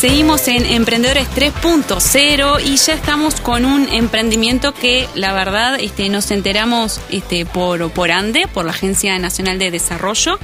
[0.00, 6.30] Seguimos en Emprendedores 3.0 y ya estamos con un emprendimiento que la verdad este, nos
[6.30, 10.38] enteramos este, por, por ANDE, por la Agencia Nacional de Desarrollo,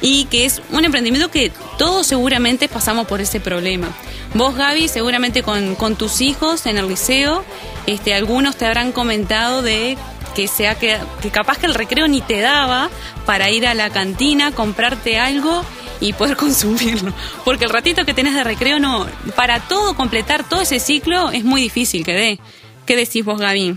[0.00, 3.86] y que es un emprendimiento que todos seguramente pasamos por ese problema.
[4.34, 7.44] Vos, Gaby, seguramente con, tus hijos en el liceo,
[7.86, 9.96] este, algunos te habrán comentado de
[10.34, 12.90] que sea que, que capaz que el recreo ni te daba
[13.26, 15.64] para ir a la cantina, comprarte algo
[16.00, 17.12] y poder consumirlo.
[17.44, 19.06] Porque el ratito que tenés de recreo, no,
[19.36, 22.40] para todo, completar todo ese ciclo es muy difícil que dé.
[22.86, 23.76] ¿Qué decís vos, Gaby?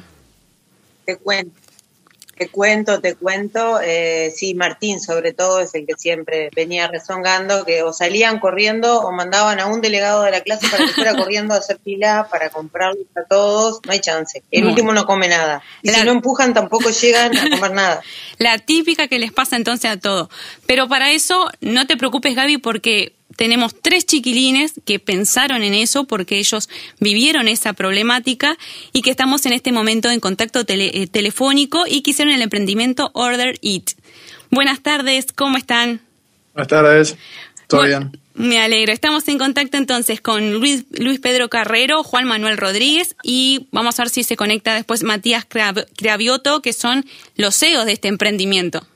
[1.05, 1.60] Te cuento.
[2.37, 3.79] Te cuento, te cuento.
[3.83, 9.01] Eh, sí, Martín, sobre todo, es el que siempre venía rezongando que o salían corriendo
[9.01, 12.27] o mandaban a un delegado de la clase para que fuera corriendo a hacer fila
[12.31, 13.79] para comprarlos a todos.
[13.85, 14.41] No hay chance.
[14.49, 14.69] El No.
[14.69, 15.61] último no come nada.
[15.83, 18.01] Y La- si no empujan, tampoco llegan a comer nada.
[18.39, 20.29] La típica que les pasa entonces a todo.
[20.65, 26.05] Pero para eso no te preocupes, Gaby, porque tenemos tres chiquilines que pensaron en eso
[26.05, 28.57] porque ellos vivieron esa problemática
[28.93, 32.41] y que estamos en este momento en contacto tele- eh, telefónico y que hicieron el
[32.41, 33.91] emprendimiento Order It.
[34.49, 36.01] Buenas tardes, ¿cómo están?
[36.53, 37.15] Buenas tardes,
[37.67, 38.21] ¿todo Bueno, bien?
[38.33, 38.93] Me alegro.
[38.93, 44.03] Estamos en contacto entonces con Luis, Luis Pedro Carrero, Juan Manuel Rodríguez y vamos a
[44.03, 48.87] ver si se conecta después Matías Cra- Cravioto, que son los CEOs de este emprendimiento.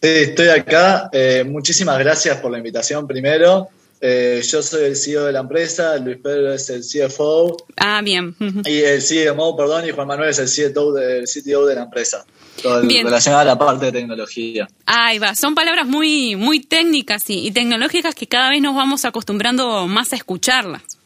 [0.00, 1.08] Sí, estoy acá.
[1.12, 3.68] Eh, muchísimas gracias por la invitación primero.
[4.00, 8.36] Eh, yo soy el CEO de la empresa, Luis Pedro es el CFO Ah, bien.
[8.64, 11.82] Y el CMO, perdón, y Juan Manuel es el CTO de, el CTO de la
[11.82, 12.24] empresa.
[12.62, 13.04] Todo Bien.
[13.04, 14.68] relacionado a la parte de tecnología.
[14.86, 15.34] Ahí va.
[15.34, 20.12] Son palabras muy, muy técnicas y, y tecnológicas que cada vez nos vamos acostumbrando más
[20.12, 20.97] a escucharlas.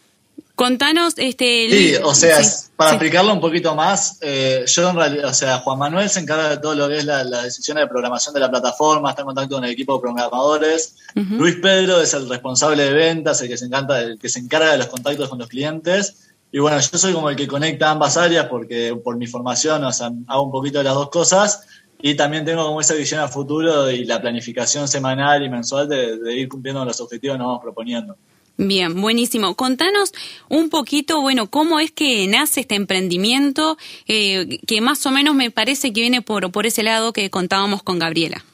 [0.55, 1.69] Contanos, este.
[1.71, 2.97] Sí, o sea, sí, para sí.
[2.97, 6.59] explicarlo un poquito más, eh, yo en realidad, o sea, Juan Manuel se encarga de
[6.59, 9.57] todo lo que es la, la decisión de programación de la plataforma, está en contacto
[9.57, 10.97] con el equipo de programadores.
[11.15, 14.73] Luis Pedro es el responsable de ventas, el que se encanta, el que se encarga
[14.73, 16.29] de los contactos con los clientes.
[16.53, 19.93] Y bueno, yo soy como el que conecta ambas áreas porque por mi formación, o
[19.93, 21.67] sea, hago un poquito de las dos cosas.
[22.03, 26.19] Y también tengo como esa visión a futuro y la planificación semanal y mensual de,
[26.19, 28.17] de ir cumpliendo los objetivos que nos vamos proponiendo.
[28.57, 29.55] Bien, buenísimo.
[29.55, 30.13] Contanos
[30.49, 33.77] un poquito, bueno, cómo es que nace este emprendimiento,
[34.07, 37.83] eh, que más o menos me parece que viene por, por ese lado que contábamos
[37.83, 38.45] con Gabriela.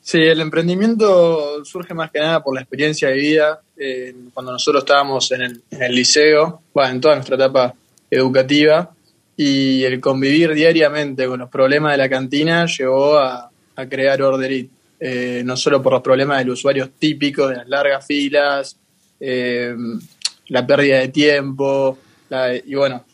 [0.00, 3.60] Sí, el emprendimiento surge más que nada por la experiencia de vida.
[3.76, 7.74] eh, cuando nosotros estábamos en el, liceo, bueno, en toda nuestra etapa
[8.10, 8.90] educativa,
[9.36, 13.50] y el convivir diariamente con los problemas de la cantina llevó a,
[13.88, 14.70] crear Order It.
[15.00, 18.76] Eh, no solo por los problemas del usuario típicos, de las largas filas,
[19.20, 19.74] eh,
[20.48, 21.98] la pérdida de tiempo,
[22.28, 23.04] la- y bueno,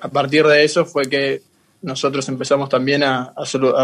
[0.00, 1.42] a partir de eso fue que
[1.82, 3.32] nosotros empezamos también a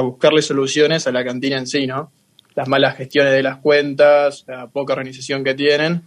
[0.03, 2.11] buscarle soluciones a la cantina en sí, ¿no?
[2.55, 6.03] Las malas gestiones de las cuentas, la poca organización que tienen,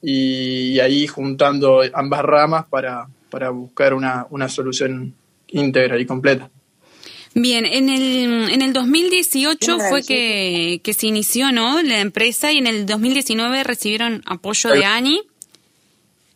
[0.00, 5.14] y ahí juntando ambas ramas para, para buscar una, una solución
[5.48, 6.48] íntegra y completa.
[7.34, 11.82] Bien, en el, en el 2018 Qué fue que, que se inició, ¿no?
[11.82, 15.22] La empresa y en el 2019 recibieron apoyo de ANI,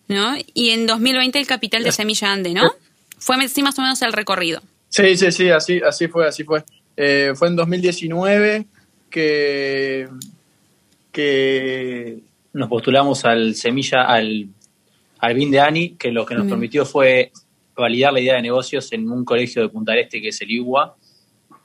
[0.09, 0.37] ¿no?
[0.55, 2.73] Y en 2020 el capital de Semilla Ande, ¿no?
[3.19, 4.63] Fue así más o menos el recorrido.
[4.89, 6.65] Sí, sí, sí, así, así fue, así fue.
[6.97, 8.67] Eh, fue en 2019
[9.09, 10.09] que,
[11.11, 12.19] que
[12.53, 14.49] nos postulamos al semilla, al,
[15.19, 16.51] al BIN de ANI, que lo que nos Bien.
[16.51, 17.33] permitió fue
[17.77, 20.51] validar la idea de negocios en un colegio de Punta del Este, que es el
[20.51, 20.97] IUA.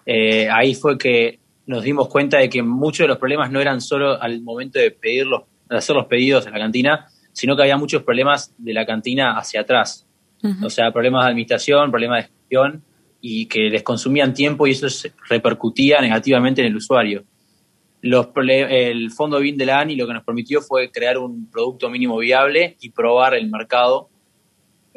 [0.05, 3.81] Eh, ahí fue que nos dimos cuenta de que muchos de los problemas no eran
[3.81, 7.77] solo al momento de pedirlos, de hacer los pedidos en la cantina, sino que había
[7.77, 10.05] muchos problemas de la cantina hacia atrás.
[10.63, 12.83] O sea, problemas de administración, problemas de gestión,
[13.21, 17.25] y que les consumían tiempo y eso se repercutía negativamente en el usuario.
[18.01, 21.89] Los el fondo BIN de la ANI lo que nos permitió fue crear un producto
[21.89, 24.09] mínimo viable y probar el mercado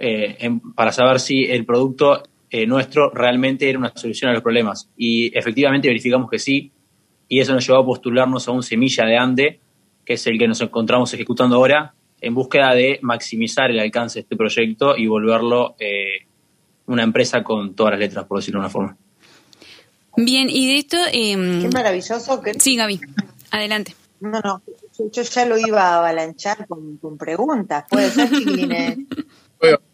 [0.00, 4.42] eh, en- para saber si el producto eh, nuestro realmente era una solución a los
[4.42, 4.90] problemas.
[4.96, 6.72] Y efectivamente verificamos que sí,
[7.28, 9.60] y eso nos llevó a postularnos a un semilla de ANDE,
[10.04, 14.22] que es el que nos encontramos ejecutando ahora, en búsqueda de maximizar el alcance de
[14.22, 16.26] este proyecto y volverlo eh,
[16.86, 18.96] una empresa con todas las letras, por decirlo de una forma.
[20.16, 20.96] Bien, y de esto...
[21.12, 22.54] em, Qué maravilloso que...
[22.58, 23.00] sí, Gaby,
[23.52, 23.94] adelante.
[24.20, 24.60] No, no,
[24.98, 27.84] yo, yo ya lo iba a avalanchar con, con preguntas.
[27.88, 28.98] Puede ser, chiquilines.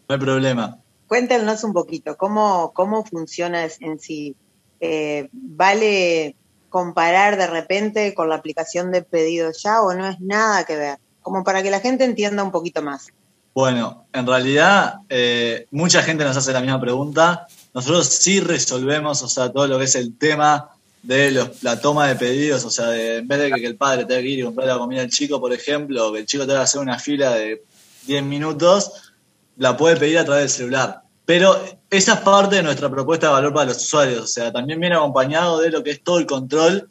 [0.07, 0.77] No hay problema.
[1.07, 4.35] Cuéntenos un poquito, ¿cómo, cómo funciona en sí?
[4.79, 6.35] Eh, ¿Vale
[6.69, 10.97] comparar de repente con la aplicación de pedido ya o no es nada que ver?
[11.21, 13.07] Como para que la gente entienda un poquito más.
[13.53, 17.47] Bueno, en realidad eh, mucha gente nos hace la misma pregunta.
[17.73, 20.69] Nosotros sí resolvemos, o sea, todo lo que es el tema
[21.01, 24.05] de los- la toma de pedidos, o sea, de, en vez de que, el padre
[24.05, 26.45] tenga que ir y comprar la comida al chico, por ejemplo, o que el chico
[26.45, 27.63] tenga que hacer una fila de
[28.05, 29.06] 10 minutos,
[29.57, 31.01] la puede pedir a través del celular.
[31.25, 31.59] Pero
[31.89, 34.95] esa es parte de nuestra propuesta de valor para los usuarios, o sea, también viene
[34.95, 36.89] acompañado de lo que es todo el control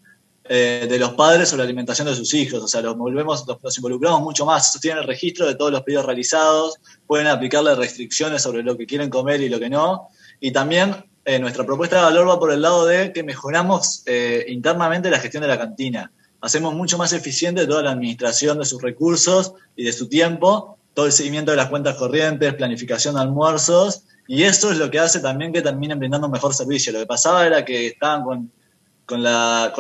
[0.49, 3.45] eh, de los padres sobre la alimentación de sus hijos, o sea, los, volvemos,
[3.77, 6.77] involucramos mucho más, tienen el registro de todos los pedidos realizados,
[7.07, 10.09] pueden aplicarle restricciones sobre lo que quieren comer y lo que no,
[10.39, 14.45] y también eh, nuestra propuesta de valor va por el lado de que mejoramos eh,
[14.49, 18.81] internamente la gestión de la cantina, hacemos mucho más eficiente toda la administración de sus
[18.81, 24.05] recursos y de su tiempo, todo el seguimiento de las cuentas corrientes, planificación de almuerzos,
[24.27, 26.91] y eso es lo que hace también que terminen brindando un mejor servicio.
[26.91, 28.51] Lo que pasaba era que estaban con,
[29.05, 29.21] con,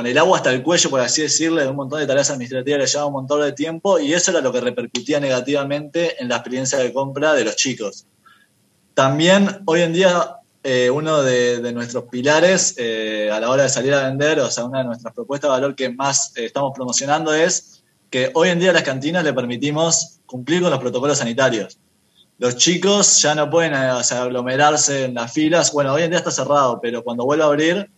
[0.06, 2.92] el agua hasta el cuello, por así decirle, de un montón de tareas administrativas, les
[2.92, 6.78] llevaba un montón de tiempo y eso era lo que repercutía negativamente en la experiencia
[6.78, 8.04] de compra de los chicos.
[8.92, 13.94] También hoy en día eh, uno de, nuestros pilares eh, a la hora de salir
[13.94, 17.32] a vender, o sea, una de nuestras propuestas de valor que más eh, estamos promocionando
[17.32, 21.78] es que hoy en día las cantinas le permitimos cumplir con los protocolos sanitarios
[22.38, 25.72] los chicos ya no pueden eh, aglomerarse en las filas.
[25.72, 27.90] Bueno, hoy en día está cerrado, pero cuando vuelva a abrir,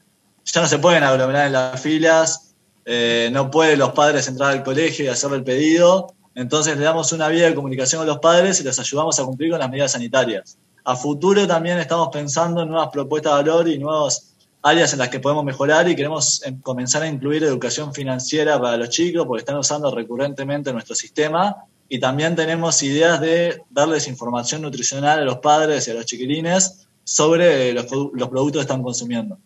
[0.44, 2.55] ya no se pueden aglomerar en las filas.
[2.84, 6.14] Eh, no pueden los padres entrar al colegio y hacer el pedido.
[6.34, 9.50] Entonces le damos una vía de comunicación a los padres y les ayudamos a cumplir
[9.50, 10.56] con las medidas sanitarias.
[10.84, 15.08] A futuro también estamos pensando en nuevas propuestas de valor y nuevas áreas en las
[15.08, 19.40] que podemos mejorar y queremos em, comenzar a incluir educación financiera para los chicos porque
[19.40, 21.56] están usando recurrentemente nuestro sistema
[21.88, 26.87] y también tenemos ideas de darles información nutricional a los padres y a los chiquilines
[27.05, 29.38] sobre los, productos que están consumiendo.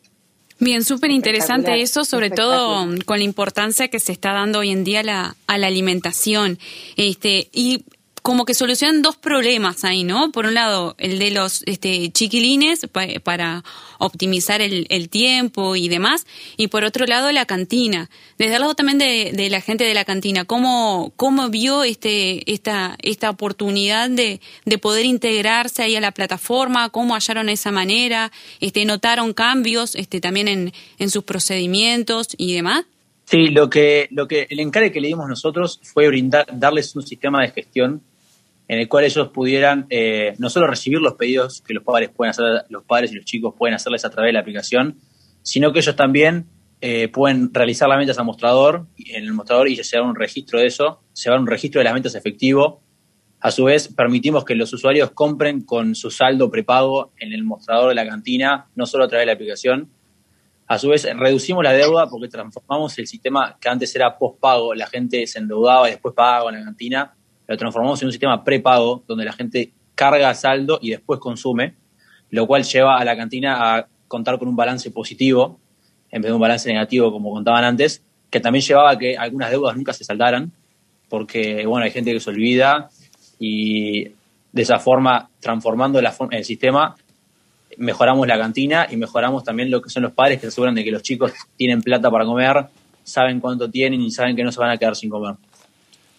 [0.59, 4.85] Bien, súper interesante eso, sobre todo con la importancia que se está dando hoy en
[4.85, 6.59] día la, a la alimentación.
[6.97, 7.85] Este, y
[8.23, 10.31] como que solucionan dos problemas ahí, ¿no?
[10.31, 12.87] Por un lado, el de los este, chiquilines
[13.25, 13.65] para
[13.99, 16.27] optimizar el, tiempo y demás,
[16.57, 18.09] y por otro lado, la cantina.
[18.39, 22.97] Desde el lado también de, la gente de la cantina, ¿cómo, cómo vio este, esta,
[23.03, 26.91] esta oportunidad de, de poder integrarse ahí a la plataforma?
[26.91, 28.31] ¿Cómo hallaron esa manera?
[28.61, 32.85] Este, ¿Notaron cambios este, también en, en sus procedimientos y demás?
[33.25, 37.03] Sí, lo que, lo que el encargue que le dimos nosotros fue brindar, darles un
[37.07, 38.03] sistema de gestión
[38.73, 42.31] en el cual ellos pudieran eh, no solo recibir los pedidos que los padres pueden
[42.31, 44.97] hacer, los padres y los chicos pueden hacerles a través de la aplicación,
[45.43, 46.47] sino que ellos también
[46.81, 50.69] eh, pueden realizar las ventas a mostrador, en el mostrador y llevar un registro de
[50.69, 52.81] eso, llevar un registro de las ventas efectivo.
[53.41, 57.91] A su vez, permitimos que los usuarios compren con su saldo prepago en el mostrador
[57.91, 59.91] de la cantina, no solo a través de la aplicación.
[60.67, 64.87] A su vez, reducimos la deuda porque transformamos el sistema que antes era postpago, la
[64.87, 67.15] gente se endeudaba y después pagaba en la cantina,
[67.53, 71.75] lo transformamos en un sistema prepago donde la gente carga saldo y después consume,
[72.31, 75.61] lo cual lleva a la cantina a contar con un balance positivo
[76.11, 79.51] en vez de un balance negativo como contaban antes, que también llevaba a que algunas
[79.51, 80.51] deudas nunca se saldaran,
[81.11, 82.89] porque bueno, hay gente que se olvida
[83.39, 86.97] y de esa forma, transformando el sistema,
[87.77, 90.85] mejoramos la cantina y mejoramos también lo que son los padres que se aseguran de
[90.85, 92.67] que los chicos tienen plata para comer,
[93.03, 95.35] saben cuánto tienen y saben que no se van a quedar sin comer.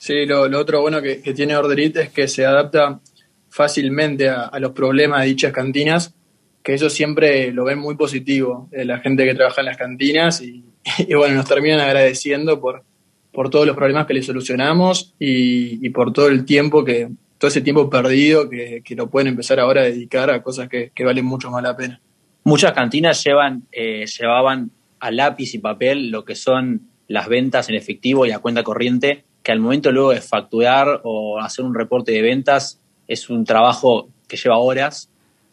[0.03, 2.99] Sí, lo, otro bueno que, tiene Orderit es que se adapta
[3.47, 6.13] fácilmente a, los problemas de dichas cantinas,
[6.61, 10.41] que eso siempre lo ven muy positivo, eh, la gente que trabaja en las cantinas
[10.41, 10.65] y,
[11.15, 12.83] bueno, nos terminan agradeciendo por,
[13.31, 17.61] por todos los problemas que les solucionamos y, por todo el tiempo que, todo ese
[17.61, 21.49] tiempo perdido que, que lo pueden empezar ahora a dedicar a cosas que, valen mucho
[21.49, 22.01] más la pena.
[22.43, 27.75] Muchas cantinas llevan, eh, llevaban a lápiz y papel lo que son las ventas en
[27.75, 32.13] efectivo y a cuenta corriente que al momento luego de facturar o hacer un reporte
[32.13, 35.09] de ventas es un trabajo que lleva horas.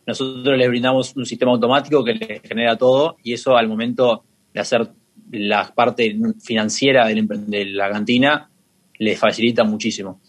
[0.07, 4.61] Nosotros les brindamos un sistema automático que les genera todo y eso al momento de
[4.61, 4.89] hacer
[5.33, 8.49] la parte financiera de la cantina
[8.99, 10.21] les facilita muchísimo.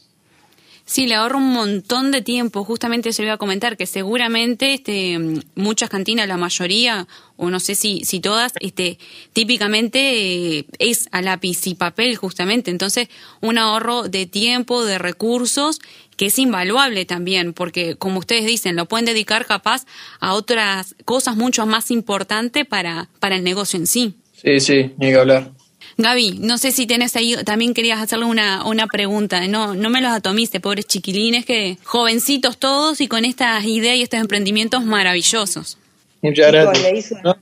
[0.91, 2.65] Sí, le ahorra un montón de tiempo.
[2.65, 5.17] Justamente se iba a comentar que seguramente este,
[5.55, 7.07] muchas cantinas, la mayoría,
[7.37, 8.99] o no sé si, si todas, este,
[9.31, 12.71] típicamente eh, es a lápiz y papel justamente.
[12.71, 13.07] Entonces,
[13.39, 15.79] un ahorro de tiempo, de recursos,
[16.17, 19.85] que es invaluable también, porque como ustedes dicen, lo pueden dedicar capaz
[20.19, 24.15] a otras cosas mucho más importantes para, para el negocio en sí.
[24.33, 25.51] Sí, sí, ni que hablar.
[25.97, 29.45] Gaby, no sé si tienes ahí, también querías hacerle una, una pregunta.
[29.47, 34.03] No, no me los atomiste, pobres chiquilines, que jovencitos todos y con estas ideas y
[34.03, 35.77] estos emprendimientos maravillosos.
[36.21, 36.83] Muchas gracias.
[36.83, 37.41] Le hice, nota,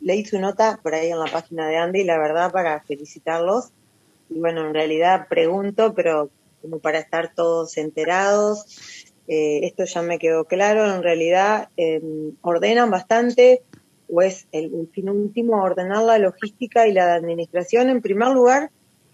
[0.00, 3.70] le hice una nota por ahí en la página de Andy, la verdad, para felicitarlos.
[4.28, 8.64] Y bueno, en realidad pregunto, pero como para estar todos enterados.
[9.28, 10.92] Eh, esto ya me quedó claro.
[10.92, 12.00] En realidad eh,
[12.40, 13.62] ordenan bastante
[14.12, 18.70] o es el, fin último ordenar la logística y la administración en primer lugar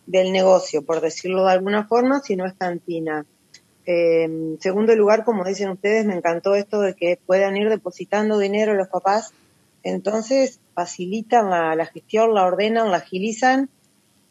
[0.06, 3.24] del negocio, por decirlo de alguna forma, si no es cantina.
[3.84, 8.74] En segundo lugar, como dicen ustedes, me encantó esto de que puedan ir depositando dinero
[8.74, 9.32] los papás.
[9.84, 13.70] Entonces, facilitan la, la gestión, la ordenan, la agilizan,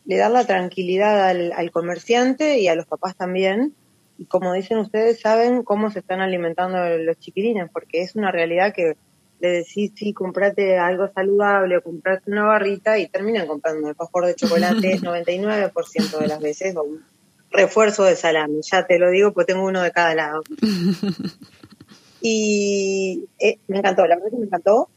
[0.05, 3.73] le dan la tranquilidad al, al comerciante y a los papás también.
[4.17, 8.73] Y como dicen ustedes, saben cómo se están alimentando los chiquilines, porque es una realidad
[8.73, 8.97] que
[9.39, 14.25] le decís, sí, comprate algo saludable o comprate una barrita y terminan comprando un alfajor
[14.25, 17.03] de chocolate 99% de las veces o un
[17.51, 18.59] refuerzo de salami.
[18.69, 20.43] Ya te lo digo, pues tengo uno de cada lado.
[22.21, 24.89] y eh, me encantó, la verdad que me encantó.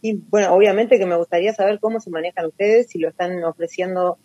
[0.00, 4.18] Y bueno, obviamente que me gustaría saber cómo se manejan ustedes, si lo están ofreciendo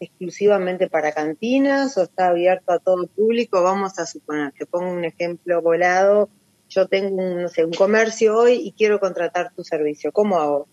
[0.00, 3.62] exclusivamente para cantinas o está abierto a todo el público.
[3.62, 6.28] Vamos a suponer que pongo un ejemplo volado.
[6.70, 10.12] Yo tengo un, no sé, un comercio hoy y quiero contratar tu servicio.
[10.12, 10.68] ¿Cómo hago?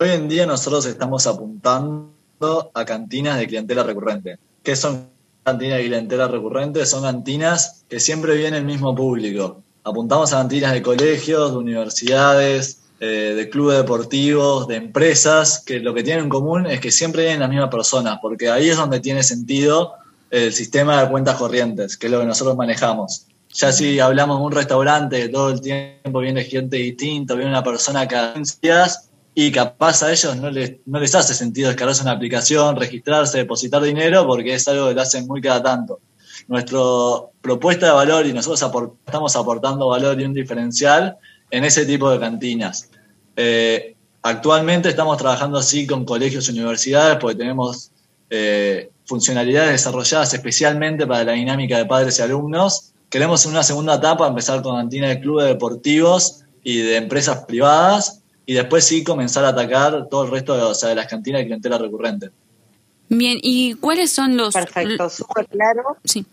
[0.00, 2.10] Hoy en día nosotros estamos apuntando
[2.72, 4.38] a cantinas de clientela recurrente.
[4.62, 5.10] ¿Qué son
[5.44, 6.86] cantinas de clientela recurrente?
[6.86, 9.62] Son cantinas que siempre viene el mismo público.
[9.84, 15.92] Apuntamos a cantinas de colegios, de universidades, eh, de clubes deportivos, de empresas, que lo
[15.92, 19.00] que tienen en común es que siempre vienen las mismas personas, porque ahí es donde
[19.00, 19.92] tiene sentido
[20.30, 23.26] el sistema de cuentas corrientes, que es lo que nosotros manejamos.
[23.54, 28.06] Ya si hablamos de un restaurante, todo el tiempo viene gente distinta, viene una persona
[28.06, 32.76] cada días y capaz a ellos no les, no les hace sentido descargarse una aplicación,
[32.76, 36.00] registrarse, depositar dinero, porque es algo que lo hacen muy cada tanto.
[36.48, 36.78] Nuestra
[37.40, 38.60] propuesta de valor y nosotros
[39.06, 41.16] estamos aportando valor y un diferencial
[41.50, 42.90] en ese tipo de cantinas.
[43.36, 47.92] Eh, actualmente estamos trabajando así con colegios y universidades porque tenemos
[48.30, 52.92] eh, funcionalidades desarrolladas especialmente para la dinámica de padres y alumnos.
[53.10, 58.20] Queremos en una segunda etapa empezar con cantinas de clubes deportivos y de empresas privadas
[58.44, 61.40] y después sí comenzar a atacar todo el resto de, o sea, de las cantinas
[61.40, 62.30] de clientela recurrente.
[63.08, 64.52] Bien, ¿y cuáles son los...
[64.52, 65.82] Perfecto, súper claro.
[66.04, 66.26] Sí.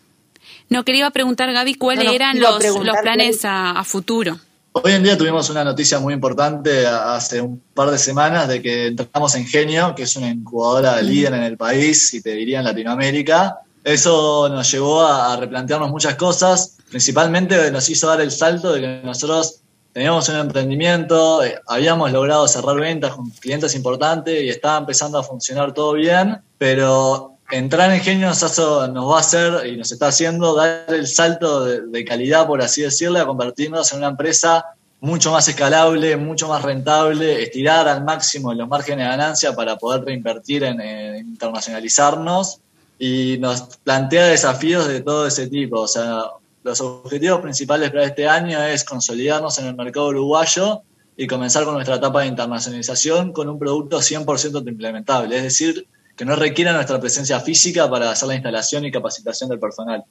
[0.69, 4.37] No, quería preguntar, Gaby, cuáles No, no, eran los, los planes a, a futuro.
[4.73, 8.87] Hoy en día tuvimos una noticia muy importante hace un par de semanas de que
[8.87, 12.65] entramos en Genio, que es una incubadora líder en el país y te diría en
[12.65, 13.59] Latinoamérica.
[13.85, 19.01] Eso nos llevó a, replantearnos muchas cosas, principalmente nos hizo dar el salto de que
[19.03, 19.61] nosotros
[19.93, 25.23] teníamos un emprendimiento, eh, habíamos logrado cerrar ventas con clientes importantes y estaba empezando a
[25.23, 30.07] funcionar todo bien, pero entrar en Genio nos, nos va a hacer y nos está
[30.07, 34.65] haciendo dar el salto de, calidad, por así decirlo, a convertirnos en una empresa
[34.99, 40.05] mucho más escalable, mucho más rentable, estirar al máximo los márgenes de ganancia para poder
[40.05, 40.81] reinvertir en
[41.19, 42.61] internacionalizarnos
[42.99, 45.81] y nos plantea desafíos de todo ese tipo.
[45.81, 46.23] O sea,
[46.63, 50.81] los objetivos principales para este año es consolidarnos en el mercado uruguayo
[51.17, 56.25] y comenzar con nuestra etapa de internacionalización con un producto 100% implementable, es decir, que
[56.25, 60.03] no requiera nuestra presencia física para hacer la instalación y capacitación del personal.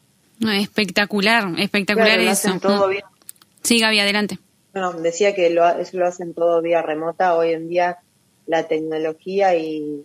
[0.52, 2.48] Espectacular, espectacular Claro, lo eso.
[2.48, 2.90] hacen todo Mm.
[2.90, 3.02] bien.
[3.62, 4.38] Sí, Gaby, adelante.
[4.72, 7.34] Bueno, decía que lo, eso lo hacen todo vía remota.
[7.36, 7.98] Hoy en día
[8.46, 10.04] la tecnología y,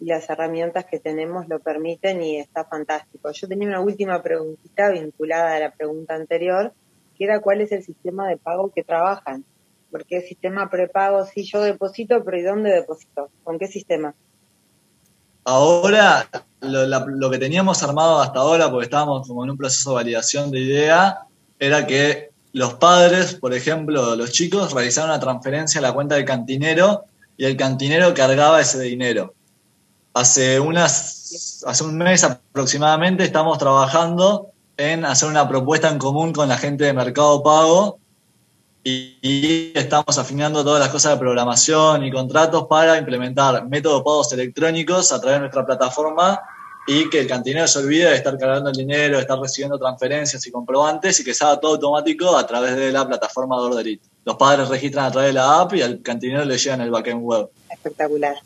[0.00, 3.30] y las herramientas que tenemos lo permiten y está fantástico.
[3.32, 6.72] Yo tenía una última preguntita vinculada a la pregunta anterior,
[7.16, 9.44] que era cuál es el sistema de pago que trabajan.
[9.90, 13.30] Porque el sistema prepago, sí, yo deposito, pero ¿y dónde deposito?
[13.42, 14.14] ¿Con qué sistema?
[15.44, 16.28] Ahora,
[16.60, 19.94] lo, la- lo que teníamos armado hasta ahora, porque estábamos como en un proceso de
[19.96, 21.20] validación de idea,
[21.58, 26.24] era que los padres, por ejemplo, los chicos, realizaron una transferencia a la cuenta del
[26.24, 27.04] cantinero
[27.36, 29.34] y el cantinero cargaba ese dinero.
[30.18, 36.48] Hace, unas, hace un mes aproximadamente estamos trabajando en hacer una propuesta en común con
[36.48, 38.00] la gente de Mercado Pago
[38.82, 44.32] y, estamos afinando todas las cosas de programación y contratos para implementar métodos de pagos
[44.32, 46.40] electrónicos a través de nuestra plataforma
[46.88, 50.44] y que el cantinero se olvide de estar cargando el dinero, de estar recibiendo transferencias
[50.44, 54.02] y comprobantes y que se haga todo automático a través de la plataforma de Orderit.
[54.24, 57.22] Los padres registran a través de la app y al cantinero le llegan el backend
[57.22, 57.48] web.
[57.70, 58.36] Espectacular.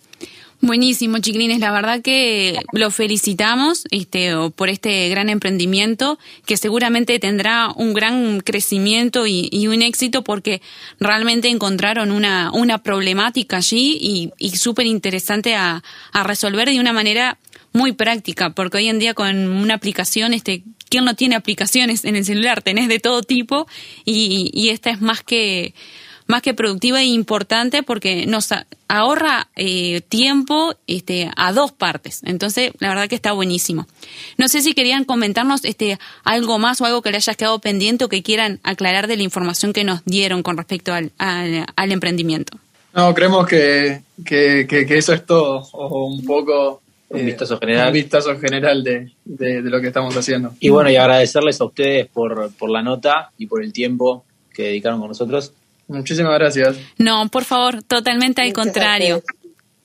[0.65, 1.59] Buenísimo, chiquilines.
[1.59, 8.41] La verdad que lo felicitamos este, por este gran emprendimiento que seguramente tendrá un gran
[8.43, 10.63] crecimiento y, y un éxito porque
[11.01, 16.93] realmente encontraron una, una problemática allí y, y súper interesante a, a resolver de una
[16.93, 17.39] manera
[17.73, 22.15] muy práctica, porque hoy en día con una aplicación, este, ¿quién no tiene aplicaciones en
[22.15, 22.63] el celular?
[22.63, 23.67] Tenés de todo tipo
[24.05, 25.75] y, y esta es más que
[26.33, 28.49] más que productiva e importante porque nos
[28.89, 32.21] ahorra eh, tiempo este, a dos partes.
[32.25, 33.87] Entonces, la verdad que está buenísimo.
[34.39, 38.05] No sé si querían comentarnos este, algo más o algo que le hayas quedado pendiente
[38.05, 41.93] o que quieran aclarar de la información que nos dieron con respecto al, al, al
[41.93, 42.59] emprendimiento.
[42.95, 47.59] No, creemos que, que, que- que eso es todo, o un poco un eh, vistazo
[47.59, 47.87] general.
[47.89, 50.53] un vistazo general de, de- de lo que estamos haciendo.
[50.61, 54.25] Y bueno, y agradecerles a ustedes por, por la nota y por el tiempo
[54.55, 55.53] que dedicaron con nosotros.
[55.93, 56.77] Muchísimas gracias.
[56.99, 59.23] No, por favor, totalmente al Muchas contrario.
[59.25, 59.43] gracias.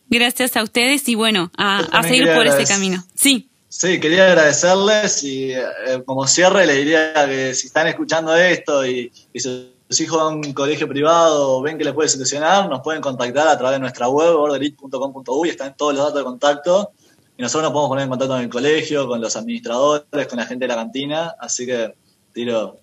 [0.10, 3.04] Gracias a ustedes y bueno, a, seguir por ese camino.
[3.14, 5.62] Sí, Sí, quería agradecerles y eh,
[6.06, 9.68] como cierre les diría que si están escuchando esto y, y sus
[10.00, 13.48] hijos van a un colegio privado o ven que les puede solucionar, nos pueden contactar
[13.50, 16.92] a través de nuestra web, borderit.com.uy, están todos los datos de contacto
[17.38, 20.46] y nosotros nos podemos poner en contacto con el colegio, con los administradores, con la
[20.46, 21.94] gente de la cantina, así que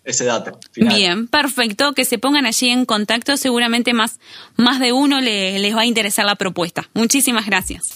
[0.04, 0.58] ese dato.
[0.96, 1.92] bien, perfecto.
[1.92, 3.36] Que se pongan allí en contacto.
[3.36, 4.18] Seguramente más,
[4.56, 6.88] más de uno le- les va a interesar la propuesta.
[6.94, 7.90] Muchísimas gracias.